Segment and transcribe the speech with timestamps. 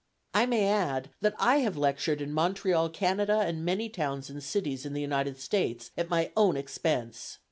[0.33, 4.83] I may add, that I have lectured in Montreal, Canada, and many towns and cities
[4.83, 7.37] in the United States, at my own expense.